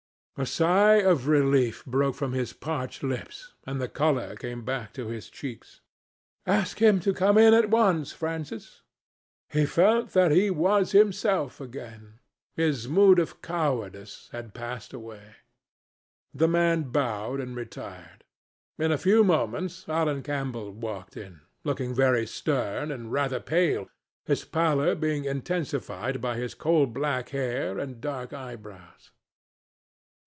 [0.37, 5.05] A sigh of relief broke from his parched lips, and the colour came back to
[5.05, 5.81] his cheeks.
[6.47, 8.81] "Ask him to come in at once, Francis."
[9.51, 12.21] He felt that he was himself again.
[12.55, 15.35] His mood of cowardice had passed away.
[16.33, 18.23] The man bowed and retired.
[18.79, 23.89] In a few moments, Alan Campbell walked in, looking very stern and rather pale,
[24.25, 29.11] his pallor being intensified by his coal black hair and dark eyebrows.